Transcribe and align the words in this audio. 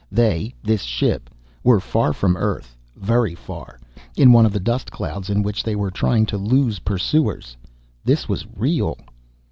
They, 0.11 0.51
this 0.63 0.81
ship, 0.81 1.29
were 1.63 1.79
far 1.79 2.11
from 2.11 2.35
Earth 2.35 2.75
very 2.95 3.35
far, 3.35 3.79
in 4.17 4.31
one 4.33 4.47
of 4.47 4.51
the 4.51 4.59
dust 4.59 4.89
clouds 4.89 5.29
in 5.29 5.43
which 5.43 5.61
they 5.61 5.75
were 5.75 5.91
trying 5.91 6.25
to 6.25 6.39
lose 6.39 6.79
pursuers. 6.79 7.55
This 8.03 8.27
was 8.27 8.47
real. 8.57 8.97